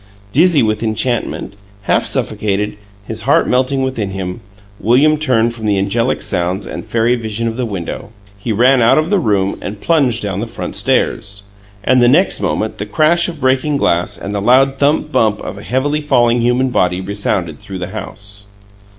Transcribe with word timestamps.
Dizzy 0.31 0.63
with 0.63 0.81
enchantment, 0.81 1.53
half 1.83 2.07
suffocated, 2.07 2.75
his 3.05 3.21
heart 3.21 3.47
melting 3.47 3.83
within 3.83 4.09
him, 4.09 4.41
William 4.79 5.15
turned 5.15 5.53
from 5.53 5.67
the 5.67 5.77
angelic 5.77 6.23
sounds 6.23 6.65
and 6.65 6.83
fairy 6.87 7.15
vision 7.15 7.47
of 7.47 7.55
the 7.55 7.67
window. 7.67 8.09
He 8.35 8.51
ran 8.51 8.81
out 8.81 8.97
of 8.97 9.11
the 9.11 9.19
room, 9.19 9.59
and 9.61 9.79
plunged 9.79 10.23
down 10.23 10.39
the 10.39 10.47
front 10.47 10.75
stairs. 10.75 11.43
And 11.83 12.01
the 12.01 12.07
next 12.07 12.41
moment 12.41 12.79
the 12.79 12.87
crash 12.87 13.27
of 13.27 13.39
breaking 13.39 13.77
glass 13.77 14.17
and 14.17 14.33
the 14.33 14.41
loud 14.41 14.79
thump 14.79 15.11
bump 15.11 15.39
of 15.43 15.59
a 15.59 15.61
heavily 15.61 16.01
falling 16.01 16.41
human 16.41 16.69
body 16.71 16.99
resounded 16.99 17.59
through 17.59 17.77
the 17.77 17.89
house. 17.93 18.47